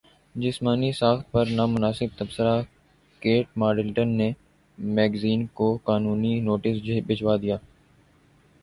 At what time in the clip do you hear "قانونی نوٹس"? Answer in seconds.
5.83-6.77